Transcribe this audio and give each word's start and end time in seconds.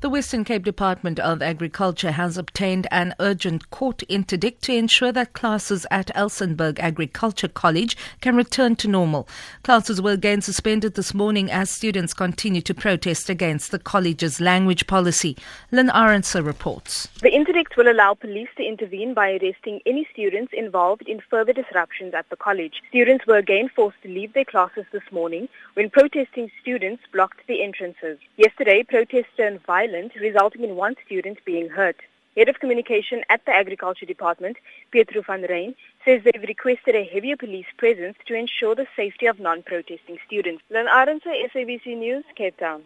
The 0.00 0.08
Western 0.08 0.44
Cape 0.44 0.62
Department 0.62 1.18
of 1.18 1.42
Agriculture 1.42 2.12
has 2.12 2.38
obtained 2.38 2.86
an 2.92 3.16
urgent 3.18 3.68
court 3.70 4.04
interdict 4.04 4.62
to 4.62 4.72
ensure 4.72 5.10
that 5.10 5.32
classes 5.32 5.86
at 5.90 6.14
Elsenburg 6.14 6.78
Agriculture 6.78 7.48
College 7.48 7.96
can 8.20 8.36
return 8.36 8.76
to 8.76 8.86
normal. 8.86 9.28
Classes 9.64 10.00
were 10.00 10.12
again 10.12 10.40
suspended 10.40 10.94
this 10.94 11.12
morning 11.12 11.50
as 11.50 11.68
students 11.68 12.14
continue 12.14 12.60
to 12.60 12.74
protest 12.74 13.28
against 13.28 13.72
the 13.72 13.78
college's 13.80 14.40
language 14.40 14.86
policy. 14.86 15.36
Lynn 15.72 15.90
Aronson 15.90 16.44
reports. 16.44 17.08
The 17.20 17.34
interdict 17.34 17.76
will 17.76 17.90
allow 17.90 18.14
police 18.14 18.50
to 18.56 18.62
intervene 18.62 19.14
by 19.14 19.32
arresting 19.32 19.80
any 19.84 20.06
students 20.12 20.52
involved 20.56 21.08
in 21.08 21.20
further 21.28 21.52
disruptions 21.52 22.14
at 22.14 22.30
the 22.30 22.36
college. 22.36 22.82
Students 22.90 23.26
were 23.26 23.38
again 23.38 23.68
forced 23.74 24.00
to 24.04 24.08
leave 24.08 24.32
their 24.32 24.44
classes 24.44 24.84
this 24.92 25.10
morning 25.10 25.48
when 25.74 25.90
protesting 25.90 26.52
students 26.62 27.02
blocked 27.12 27.44
the 27.48 27.64
entrances. 27.64 28.20
Yesterday, 28.36 28.84
protests 28.84 29.34
turned 29.36 29.60
violent 29.66 29.87
violent, 29.88 30.12
resulting 30.20 30.64
in 30.64 30.76
one 30.76 30.94
student 31.04 31.38
being 31.44 31.68
hurt. 31.68 31.96
Head 32.36 32.48
of 32.48 32.60
Communication 32.60 33.22
at 33.28 33.44
the 33.46 33.52
Agriculture 33.52 34.06
Department, 34.06 34.56
Petro 34.92 35.22
van 35.22 35.42
Rhyn, 35.42 35.74
says 36.04 36.22
they've 36.22 36.48
requested 36.48 36.94
a 36.94 37.04
heavier 37.04 37.36
police 37.36 37.66
presence 37.76 38.16
to 38.26 38.34
ensure 38.34 38.74
the 38.74 38.86
safety 38.94 39.26
of 39.26 39.40
non-protesting 39.40 40.18
students. 40.26 40.62
Len 40.70 40.86
Arendse, 40.86 41.32
SABC 41.52 41.96
News, 41.96 42.24
Cape 42.36 42.56
Town. 42.58 42.82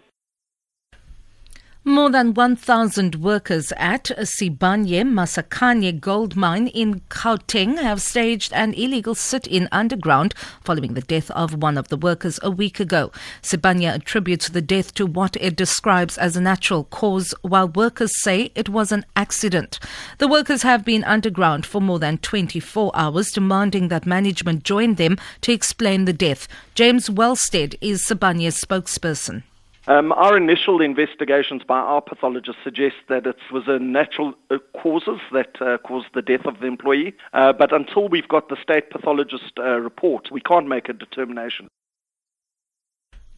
More 1.84 2.10
than 2.10 2.32
1,000 2.34 3.16
workers 3.16 3.72
at 3.76 4.04
Sibanye 4.04 5.02
Masakanye 5.02 5.98
gold 5.98 6.36
mine 6.36 6.68
in 6.68 7.00
Gauteng 7.08 7.76
have 7.82 8.00
staged 8.00 8.52
an 8.52 8.72
illegal 8.74 9.16
sit-in 9.16 9.68
underground 9.72 10.32
following 10.62 10.94
the 10.94 11.00
death 11.00 11.28
of 11.32 11.60
one 11.60 11.76
of 11.76 11.88
the 11.88 11.96
workers 11.96 12.38
a 12.40 12.52
week 12.52 12.78
ago. 12.78 13.10
Sibanye 13.42 13.92
attributes 13.92 14.48
the 14.48 14.62
death 14.62 14.94
to 14.94 15.06
what 15.06 15.36
it 15.40 15.56
describes 15.56 16.16
as 16.16 16.36
a 16.36 16.40
natural 16.40 16.84
cause, 16.84 17.34
while 17.42 17.66
workers 17.66 18.22
say 18.22 18.52
it 18.54 18.68
was 18.68 18.92
an 18.92 19.04
accident. 19.16 19.80
The 20.18 20.28
workers 20.28 20.62
have 20.62 20.84
been 20.84 21.02
underground 21.02 21.66
for 21.66 21.80
more 21.80 21.98
than 21.98 22.18
24 22.18 22.92
hours, 22.94 23.32
demanding 23.32 23.88
that 23.88 24.06
management 24.06 24.62
join 24.62 24.94
them 24.94 25.18
to 25.40 25.52
explain 25.52 26.04
the 26.04 26.12
death. 26.12 26.46
James 26.76 27.10
Wellsted 27.10 27.74
is 27.80 28.02
Sibanye's 28.02 28.62
spokesperson. 28.62 29.42
Um, 29.88 30.12
our 30.12 30.36
initial 30.36 30.80
investigations 30.80 31.62
by 31.66 31.78
our 31.78 32.00
pathologist 32.00 32.58
suggest 32.62 32.94
that 33.08 33.26
it 33.26 33.36
was 33.50 33.64
a 33.66 33.80
natural 33.80 34.34
uh, 34.50 34.58
causes 34.80 35.20
that 35.32 35.60
uh, 35.60 35.78
caused 35.78 36.06
the 36.14 36.22
death 36.22 36.46
of 36.46 36.60
the 36.60 36.66
employee, 36.66 37.14
uh, 37.32 37.52
but 37.52 37.72
until 37.72 38.08
we've 38.08 38.28
got 38.28 38.48
the 38.48 38.56
state 38.62 38.90
pathologist 38.90 39.52
uh, 39.58 39.80
report, 39.80 40.30
we 40.30 40.40
can't 40.40 40.68
make 40.68 40.88
a 40.88 40.92
determination. 40.92 41.66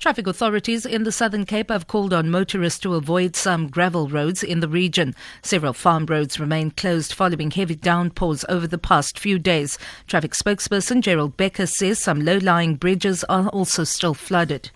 Traffic 0.00 0.26
authorities 0.26 0.84
in 0.84 1.04
the 1.04 1.12
Southern 1.12 1.46
Cape 1.46 1.70
have 1.70 1.86
called 1.86 2.12
on 2.12 2.30
motorists 2.30 2.80
to 2.80 2.94
avoid 2.94 3.36
some 3.36 3.68
gravel 3.68 4.06
roads 4.08 4.42
in 4.42 4.60
the 4.60 4.68
region. 4.68 5.14
Several 5.40 5.72
farm 5.72 6.04
roads 6.04 6.38
remain 6.38 6.72
closed 6.72 7.14
following 7.14 7.52
heavy 7.52 7.74
downpours 7.74 8.44
over 8.50 8.66
the 8.66 8.76
past 8.76 9.18
few 9.18 9.38
days. 9.38 9.78
Traffic 10.06 10.32
spokesperson 10.32 11.00
Gerald 11.00 11.38
Becker 11.38 11.64
says 11.66 11.98
some 11.98 12.22
low-lying 12.22 12.74
bridges 12.74 13.24
are 13.30 13.48
also 13.48 13.84
still 13.84 14.12
flooded. 14.12 14.70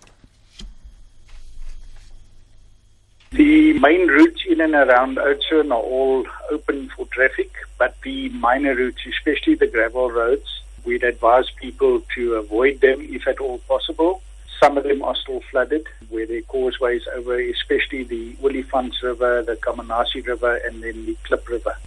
The 3.31 3.68
main 3.79 4.07
routes 4.07 4.43
in 4.45 4.59
and 4.59 4.73
around 4.73 5.17
Oudtshoorn 5.17 5.71
are 5.71 5.85
all 5.95 6.25
open 6.51 6.89
for 6.89 7.05
traffic, 7.05 7.49
but 7.77 7.95
the 8.03 8.27
minor 8.29 8.75
routes, 8.75 9.01
especially 9.07 9.55
the 9.55 9.67
gravel 9.67 10.11
roads, 10.11 10.61
we'd 10.83 11.03
advise 11.03 11.49
people 11.51 12.01
to 12.15 12.35
avoid 12.35 12.81
them 12.81 12.99
if 12.99 13.25
at 13.27 13.39
all 13.39 13.59
possible. 13.59 14.21
Some 14.59 14.77
of 14.77 14.83
them 14.83 15.01
are 15.01 15.15
still 15.15 15.41
flooded, 15.49 15.87
where 16.09 16.25
there 16.25 16.39
are 16.39 16.41
causeways 16.41 17.03
over, 17.15 17.39
especially 17.39 18.03
the 18.03 18.33
Olifants 18.43 19.01
River, 19.01 19.43
the 19.43 19.55
Kammanassie 19.55 20.27
River, 20.27 20.57
and 20.65 20.83
then 20.83 21.05
the 21.05 21.15
Klip 21.23 21.47
River. 21.47 21.77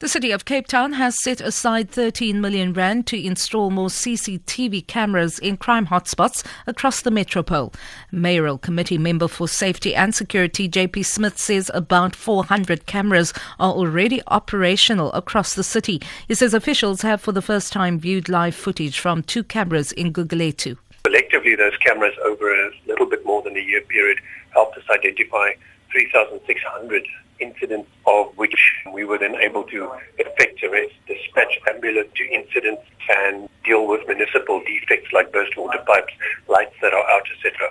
The 0.00 0.08
city 0.08 0.30
of 0.30 0.44
Cape 0.44 0.68
Town 0.68 0.92
has 0.92 1.20
set 1.20 1.40
aside 1.40 1.90
13 1.90 2.40
million 2.40 2.72
rand 2.72 3.08
to 3.08 3.20
install 3.20 3.68
more 3.70 3.88
CCTV 3.88 4.86
cameras 4.86 5.40
in 5.40 5.56
crime 5.56 5.88
hotspots 5.88 6.46
across 6.68 7.00
the 7.00 7.10
metropole. 7.10 7.72
Mayoral 8.12 8.58
Committee 8.58 8.96
member 8.96 9.26
for 9.26 9.48
Safety 9.48 9.96
and 9.96 10.14
Security 10.14 10.68
JP 10.68 11.04
Smith 11.04 11.36
says 11.36 11.68
about 11.74 12.14
400 12.14 12.86
cameras 12.86 13.32
are 13.58 13.72
already 13.72 14.22
operational 14.28 15.10
across 15.14 15.54
the 15.54 15.64
city. 15.64 16.00
He 16.28 16.34
says 16.36 16.54
officials 16.54 17.02
have 17.02 17.20
for 17.20 17.32
the 17.32 17.42
first 17.42 17.72
time 17.72 17.98
viewed 17.98 18.28
live 18.28 18.54
footage 18.54 19.00
from 19.00 19.24
two 19.24 19.42
cameras 19.42 19.90
in 19.90 20.12
Gugulethu. 20.12 20.78
Collectively, 21.02 21.56
those 21.56 21.76
cameras 21.78 22.14
over 22.24 22.54
a 22.54 22.70
little 22.86 23.06
bit 23.06 23.26
more 23.26 23.42
than 23.42 23.56
a 23.56 23.60
year 23.60 23.80
period 23.80 24.20
helped 24.50 24.78
us 24.78 24.84
identify 24.90 25.50
3,600 25.90 27.04
incidents 27.40 27.88
of 28.06 28.36
which 28.36 28.56
we 28.92 29.04
were 29.04 29.18
then 29.18 29.36
able 29.36 29.62
to 29.64 29.90
effect 30.18 30.62
arrest, 30.64 30.94
dispatch 31.06 31.58
ambulance 31.68 32.08
to 32.16 32.24
incidents 32.28 32.82
and 33.08 33.48
deal 33.64 33.86
with 33.86 34.06
municipal 34.06 34.62
defects 34.64 35.12
like 35.12 35.32
burst 35.32 35.56
water 35.56 35.82
pipes, 35.86 36.12
lights 36.48 36.74
that 36.82 36.92
are 36.92 37.10
out, 37.10 37.26
etc. 37.36 37.70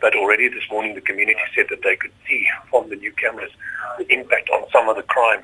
But 0.00 0.14
already 0.14 0.48
this 0.48 0.64
morning 0.70 0.94
the 0.94 1.00
community 1.00 1.40
said 1.54 1.66
that 1.70 1.82
they 1.82 1.96
could 1.96 2.12
see 2.28 2.46
from 2.70 2.88
the 2.90 2.96
new 2.96 3.12
cameras 3.12 3.50
the 3.98 4.06
impact 4.12 4.50
on 4.50 4.64
some 4.72 4.88
of 4.88 4.96
the 4.96 5.02
crime 5.02 5.42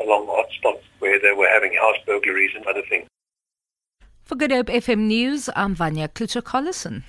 along 0.00 0.26
hotspots 0.26 0.82
where 0.98 1.18
they 1.20 1.32
were 1.32 1.48
having 1.48 1.74
house 1.74 1.96
burglaries 2.06 2.50
and 2.56 2.66
other 2.66 2.82
things. 2.88 3.06
For 4.24 4.36
Good 4.36 4.52
Hope 4.52 4.66
FM 4.66 5.00
News, 5.00 5.50
I'm 5.54 5.74
Vanya 5.74 6.08
Klucher-Collison. 6.08 7.02